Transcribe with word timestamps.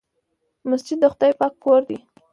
مسجد 0.69 0.97
د 1.01 1.05
خدای 1.13 1.31
پاک 1.39 1.53
کور 1.63 1.81
دی. 1.89 1.97